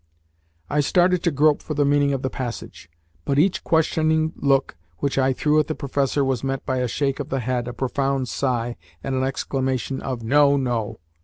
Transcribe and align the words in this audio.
I 0.67 0.79
started 0.79 1.21
to 1.23 1.29
grope 1.31 1.61
for 1.61 1.75
the 1.75 1.85
meaning 1.85 2.11
of 2.11 2.23
the 2.23 2.29
passage, 2.31 2.89
but 3.23 3.37
each 3.37 3.63
questioning 3.63 4.33
look 4.35 4.75
which 4.97 5.19
I 5.19 5.31
threw 5.31 5.59
at 5.59 5.67
the 5.67 5.75
professor 5.75 6.25
was 6.25 6.43
met 6.43 6.65
by 6.65 6.77
a 6.77 6.87
shake 6.87 7.19
of 7.19 7.29
the 7.29 7.41
head, 7.41 7.67
a 7.67 7.73
profound 7.73 8.27
sigh, 8.27 8.77
and 9.03 9.13
an 9.13 9.23
exclamation 9.23 10.01
of 10.01 10.23
"No, 10.23 10.57
no!" 10.57 10.99